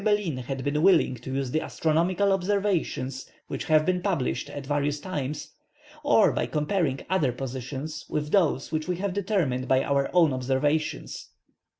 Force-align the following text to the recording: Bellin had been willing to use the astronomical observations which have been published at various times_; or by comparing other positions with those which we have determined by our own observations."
Bellin 0.03 0.37
had 0.37 0.63
been 0.63 0.81
willing 0.81 1.13
to 1.17 1.31
use 1.35 1.51
the 1.51 1.61
astronomical 1.61 2.31
observations 2.33 3.29
which 3.45 3.65
have 3.65 3.85
been 3.85 4.01
published 4.01 4.49
at 4.49 4.65
various 4.65 4.99
times_; 4.99 5.49
or 6.03 6.31
by 6.31 6.47
comparing 6.47 7.05
other 7.07 7.31
positions 7.31 8.07
with 8.09 8.31
those 8.31 8.71
which 8.71 8.87
we 8.87 8.95
have 8.95 9.13
determined 9.13 9.67
by 9.67 9.83
our 9.83 10.09
own 10.11 10.33
observations." 10.33 11.27